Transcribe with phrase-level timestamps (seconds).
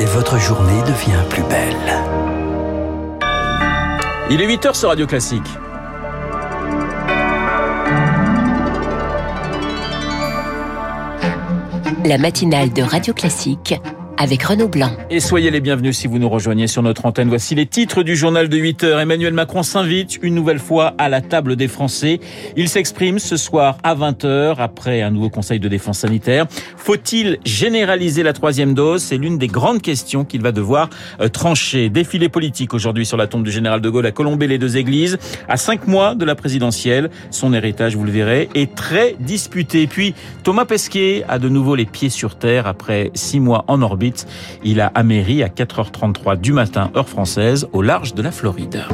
[0.00, 1.74] et votre journée devient plus belle.
[4.30, 5.42] Il est 8h sur Radio Classique.
[12.04, 13.74] La matinale de Radio Classique
[14.18, 14.90] avec Renaud Blanc.
[15.10, 17.28] Et soyez les bienvenus si vous nous rejoignez sur notre antenne.
[17.28, 19.00] Voici les titres du journal de 8 heures.
[19.00, 22.18] Emmanuel Macron s'invite une nouvelle fois à la table des Français.
[22.56, 26.46] Il s'exprime ce soir à 20 heures après un nouveau conseil de défense sanitaire.
[26.76, 29.02] Faut-il généraliser la troisième dose?
[29.02, 31.88] C'est l'une des grandes questions qu'il va devoir euh, trancher.
[31.88, 35.18] Défilé politique aujourd'hui sur la tombe du général de Gaulle à Colombey les deux églises.
[35.48, 39.86] À cinq mois de la présidentielle, son héritage, vous le verrez, est très disputé.
[39.86, 44.07] Puis Thomas Pesquet a de nouveau les pieds sur terre après six mois en orbite
[44.64, 48.84] il a améri à 4h33 du matin, heure française, au large de la Floride.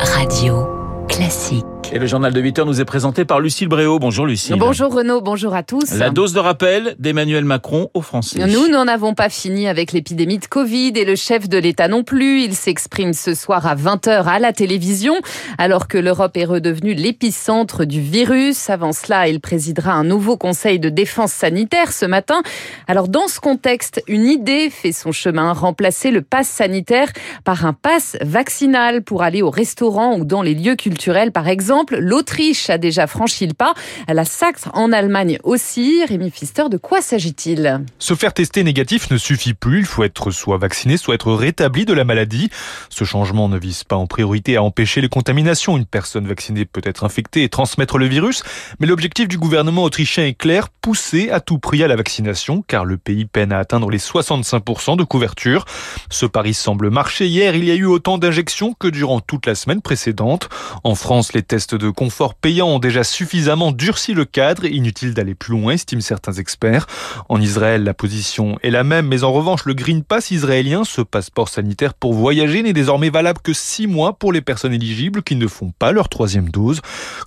[0.00, 0.66] Radio
[1.08, 1.73] classique.
[1.94, 4.00] Et le journal de 8 heures nous est présenté par Lucille Bréau.
[4.00, 4.56] Bonjour Lucille.
[4.58, 5.94] Bonjour Renaud, bonjour à tous.
[5.94, 8.44] La dose de rappel d'Emmanuel Macron aux Français.
[8.48, 12.02] Nous n'en avons pas fini avec l'épidémie de Covid et le chef de l'État non
[12.02, 12.42] plus.
[12.42, 15.14] Il s'exprime ce soir à 20h à la télévision
[15.56, 18.70] alors que l'Europe est redevenue l'épicentre du virus.
[18.70, 22.42] Avant cela, il présidera un nouveau conseil de défense sanitaire ce matin.
[22.88, 27.12] Alors dans ce contexte, une idée fait son chemin, remplacer le pass sanitaire
[27.44, 31.83] par un pass vaccinal pour aller au restaurant ou dans les lieux culturels par exemple
[31.92, 33.74] l'Autriche a déjà franchi le pas.
[34.08, 36.04] La Saxe en Allemagne aussi.
[36.04, 37.84] Rémi Pfister, de quoi s'agit-il?
[37.98, 39.80] Se faire tester négatif ne suffit plus.
[39.80, 42.50] Il faut être soit vacciné, soit être rétabli de la maladie.
[42.90, 45.76] Ce changement ne vise pas en priorité à empêcher les contaminations.
[45.76, 48.42] Une personne vaccinée peut être infectée et transmettre le virus.
[48.80, 52.84] Mais l'objectif du gouvernement autrichien est clair, pousser à tout prix à la vaccination, car
[52.84, 55.64] le pays peine à atteindre les 65% de couverture.
[56.10, 57.26] Ce pari semble marcher.
[57.26, 60.48] Hier, il y a eu autant d'injections que durant toute la semaine précédente.
[60.84, 64.64] En France, les tests de confort payants ont déjà suffisamment durci le cadre.
[64.64, 66.86] Inutile d'aller plus loin, estiment certains experts.
[67.28, 71.00] En Israël, la position est la même, mais en revanche, le Green Pass israélien, ce
[71.00, 75.36] passeport sanitaire pour voyager, n'est désormais valable que six mois pour les personnes éligibles qui
[75.36, 76.80] ne font pas leur troisième dose.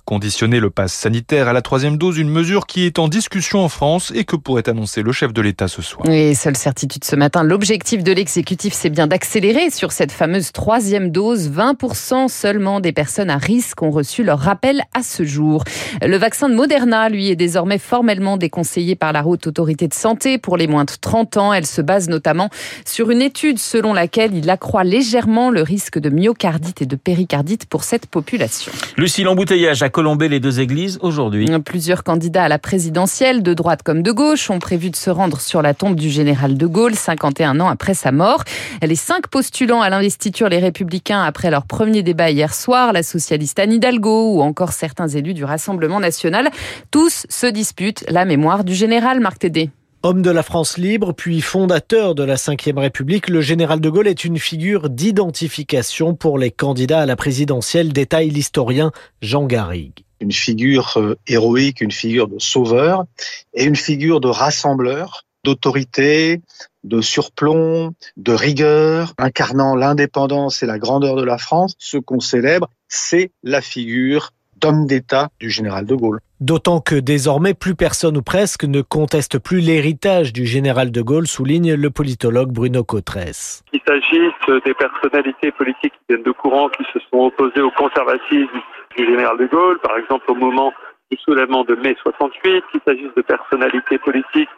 [0.04, 3.68] Conditionner le pass sanitaire à la troisième dose, une mesure qui est en discussion en
[3.68, 6.08] France et que pourrait annoncer le chef de l'État ce soir.
[6.08, 11.10] Et seule certitude ce matin, l'objectif de l'exécutif, c'est bien d'accélérer sur cette fameuse troisième
[11.10, 11.50] dose.
[11.50, 15.64] 20% seulement des personnes à risque ont reçu rappelle à ce jour.
[16.02, 20.38] Le vaccin de Moderna, lui, est désormais formellement déconseillé par la Haute Autorité de Santé
[20.38, 21.52] pour les moins de 30 ans.
[21.52, 22.50] Elle se base notamment
[22.84, 27.66] sur une étude selon laquelle il accroît légèrement le risque de myocardite et de péricardite
[27.66, 28.72] pour cette population.
[28.96, 31.48] Lucie, l'embouteillage à Colombey, les deux églises, aujourd'hui.
[31.64, 35.40] Plusieurs candidats à la présidentielle, de droite comme de gauche, ont prévu de se rendre
[35.40, 38.44] sur la tombe du général de Gaulle, 51 ans après sa mort.
[38.82, 43.58] Les cinq postulants à l'investiture, les républicains, après leur premier débat hier soir, la socialiste
[43.58, 46.50] Anne Hidalgo, ou encore certains élus du Rassemblement national.
[46.90, 49.70] Tous se disputent la mémoire du général Marc Tédé.
[50.04, 54.06] Homme de la France libre, puis fondateur de la Ve République, le général de Gaulle
[54.06, 58.92] est une figure d'identification pour les candidats à la présidentielle, détaille l'historien
[59.22, 60.04] Jean Garrigue.
[60.20, 63.06] Une figure euh, héroïque, une figure de sauveur
[63.54, 66.42] et une figure de rassembleur, d'autorité,
[66.84, 71.74] de surplomb, de rigueur, incarnant l'indépendance et la grandeur de la France.
[71.78, 76.18] Ce qu'on célèbre, c'est la figure d'homme d'État du général de Gaulle.
[76.40, 81.26] D'autant que désormais plus personne ou presque ne conteste plus l'héritage du général de Gaulle,
[81.26, 83.62] souligne le politologue Bruno Cotresse.
[83.70, 88.60] Qu'il s'agisse des personnalités politiques qui viennent de courant, qui se sont opposées au conservatisme
[88.96, 90.72] du général de Gaulle, par exemple au moment
[91.10, 94.48] du soulèvement de mai 68, qu'il s'agisse de personnalités politiques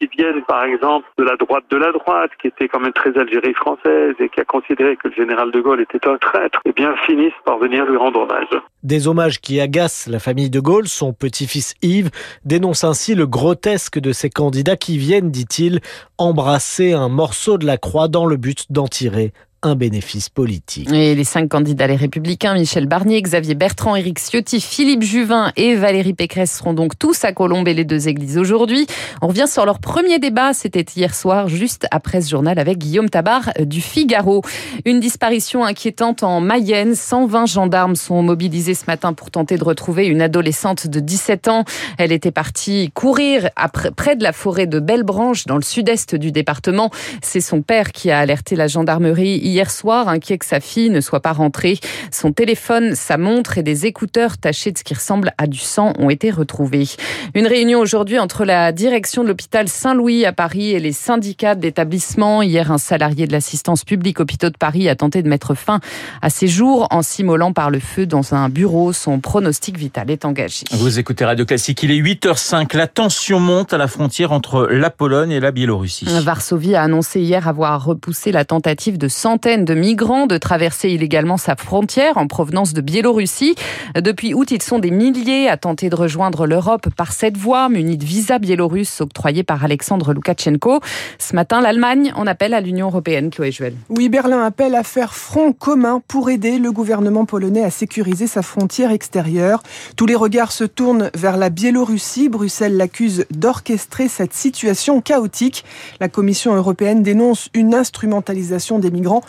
[0.00, 3.16] qui viennent par exemple de la droite de la droite, qui était quand même très
[3.18, 6.72] Algérie française et qui a considéré que le général de Gaulle était un traître, eh
[6.72, 8.48] bien finissent par venir lui rendre hommage.
[8.82, 12.10] Des hommages qui agacent la famille de Gaulle, son petit-fils Yves
[12.44, 15.80] dénonce ainsi le grotesque de ces candidats qui viennent, dit-il,
[16.18, 19.32] embrasser un morceau de la croix dans le but d'en tirer
[19.62, 20.90] un bénéfice politique.
[20.90, 25.74] Et les cinq candidats les républicains, Michel Barnier, Xavier Bertrand, Éric Ciotti, Philippe Juvin et
[25.74, 28.86] Valérie Pécresse seront donc tous à Colombe et les deux églises aujourd'hui.
[29.20, 33.10] On revient sur leur premier débat, c'était hier soir, juste après ce journal avec Guillaume
[33.10, 34.42] Tabar du Figaro.
[34.86, 36.94] Une disparition inquiétante en Mayenne.
[36.94, 41.64] 120 gendarmes sont mobilisés ce matin pour tenter de retrouver une adolescente de 17 ans.
[41.98, 46.32] Elle était partie courir après, près de la forêt de Bellebranche dans le sud-est du
[46.32, 46.90] département.
[47.22, 51.00] C'est son père qui a alerté la gendarmerie hier soir, inquiet que sa fille ne
[51.00, 51.78] soit pas rentrée.
[52.10, 55.92] Son téléphone, sa montre et des écouteurs tachés de ce qui ressemble à du sang
[55.98, 56.88] ont été retrouvés.
[57.34, 62.42] Une réunion aujourd'hui entre la direction de l'hôpital Saint-Louis à Paris et les syndicats d'établissement.
[62.42, 65.80] Hier, un salarié de l'assistance publique hôpitaux de Paris a tenté de mettre fin
[66.22, 68.92] à ses jours en s'immolant par le feu dans un bureau.
[68.92, 70.64] Son pronostic vital est engagé.
[70.72, 72.76] Vous écoutez Radio Classique, il est 8h05.
[72.76, 76.06] La tension monte à la frontière entre la Pologne et la Biélorussie.
[76.22, 79.08] Varsovie a annoncé hier avoir repoussé la tentative de
[79.40, 83.54] centaines de migrants de traverser illégalement sa frontière en provenance de Biélorussie.
[83.98, 87.96] Depuis août, ils sont des milliers à tenter de rejoindre l'Europe par cette voie, munis
[87.96, 90.80] de visa biélorusse octroyés par Alexandre Loukachenko.
[91.18, 93.72] Ce matin, l'Allemagne en appelle à l'Union européenne, Chloé Juel.
[93.88, 98.42] Oui, Berlin appelle à faire front commun pour aider le gouvernement polonais à sécuriser sa
[98.42, 99.62] frontière extérieure.
[99.96, 102.28] Tous les regards se tournent vers la Biélorussie.
[102.28, 105.64] Bruxelles l'accuse d'orchestrer cette situation chaotique.
[105.98, 109.22] La Commission européenne dénonce une instrumentalisation des migrants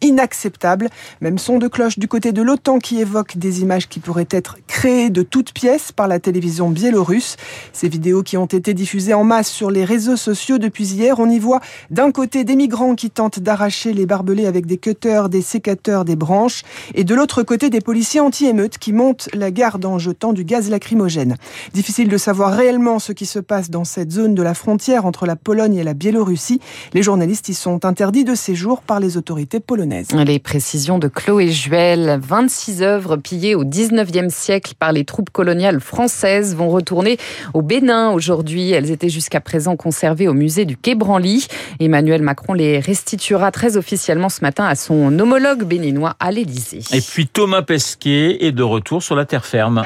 [0.00, 0.88] inacceptable.
[1.20, 4.56] Même son de cloche du côté de l'OTAN qui évoque des images qui pourraient être
[4.66, 7.36] créées de toutes pièces par la télévision biélorusse.
[7.72, 11.28] Ces vidéos qui ont été diffusées en masse sur les réseaux sociaux depuis hier, on
[11.28, 11.60] y voit
[11.90, 16.16] d'un côté des migrants qui tentent d'arracher les barbelés avec des cutters, des sécateurs, des
[16.16, 16.62] branches,
[16.94, 20.70] et de l'autre côté des policiers anti-émeutes qui montent la garde en jetant du gaz
[20.70, 21.36] lacrymogène.
[21.74, 25.26] Difficile de savoir réellement ce qui se passe dans cette zone de la frontière entre
[25.26, 26.60] la Pologne et la Biélorussie.
[26.92, 29.87] Les journalistes y sont interdits de séjour par les autorités polonaises.
[30.24, 35.80] Les précisions de Chloé Juel, 26 œuvres pillées au 19e siècle par les troupes coloniales
[35.80, 37.18] françaises vont retourner
[37.54, 38.70] au Bénin aujourd'hui.
[38.70, 41.46] Elles étaient jusqu'à présent conservées au musée du Quai Branly.
[41.80, 46.82] Emmanuel Macron les restituera très officiellement ce matin à son homologue béninois à l'Élysée.
[46.92, 49.82] Et puis Thomas Pesquet est de retour sur la terre ferme.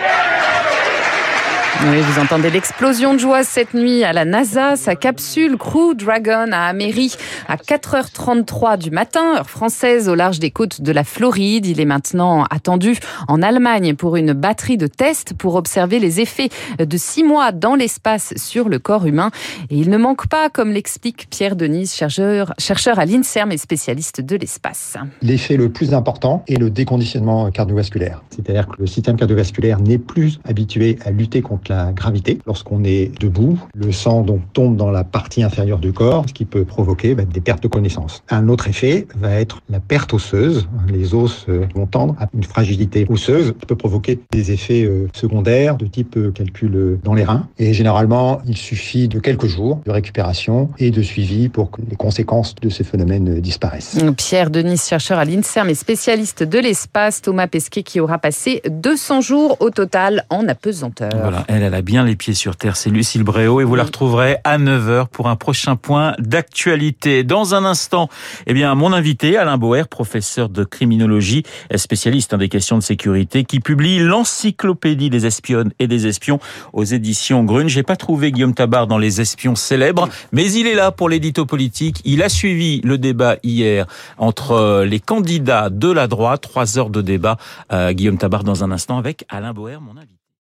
[1.84, 4.76] Vous entendez l'explosion de joie cette nuit à la NASA.
[4.76, 7.12] Sa capsule Crew Dragon a améri
[7.49, 11.67] à 4h33 du matin, heure française, au large des côtes de la Floride.
[11.67, 16.50] Il est maintenant attendu en Allemagne pour une batterie de tests pour observer les effets
[16.79, 19.32] de six mois dans l'espace sur le corps humain.
[19.69, 24.20] Et il ne manque pas, comme l'explique Pierre Denise, chercheur, chercheur à l'INSERM et spécialiste
[24.20, 24.96] de l'espace.
[25.20, 28.23] L'effet le plus important est le déconditionnement cardiovasculaire.
[28.31, 32.39] C'est-à-dire que le système cardiovasculaire n'est plus habitué à lutter contre la gravité.
[32.47, 36.45] Lorsqu'on est debout, le sang donc tombe dans la partie inférieure du corps, ce qui
[36.45, 38.23] peut provoquer bah, des pertes de connaissance.
[38.29, 40.69] Un autre effet va être la perte osseuse.
[40.89, 45.09] Les os euh, vont tendre à une fragilité osseuse qui peut provoquer des effets euh,
[45.15, 47.49] secondaires de type euh, calcul dans les reins.
[47.59, 51.97] Et généralement, il suffit de quelques jours de récupération et de suivi pour que les
[51.97, 53.99] conséquences de ces phénomènes disparaissent.
[54.17, 59.21] Pierre Denis, chercheur à l'INSERM et spécialiste de l'espace, Thomas Pesquet qui aura passé 200
[59.21, 61.11] jours au total en apesanteur.
[61.21, 62.76] Voilà, elle, elle a bien les pieds sur terre.
[62.76, 67.25] C'est Lucille Bréau et vous la retrouverez à 9h pour un prochain point d'actualité.
[67.25, 68.08] Dans un instant,
[68.46, 71.43] eh bien, mon invité, Alain Boer, professeur de criminologie,
[71.76, 76.40] spécialiste hein, des questions de sécurité, qui publie l'encyclopédie des espionnes et des espions
[76.72, 77.69] aux éditions Grune.
[77.69, 81.44] J'ai pas trouvé Guillaume Tabar dans les espions célèbres, mais il est là pour l'édito
[81.44, 82.00] politique.
[82.04, 83.87] Il a suivi le débat hier
[84.19, 86.43] entre les candidats de la droite.
[86.43, 87.37] Trois heures de débat.
[87.72, 90.22] Euh, Guillaume Tabar dans un instant avec Alain Boer, mon invité.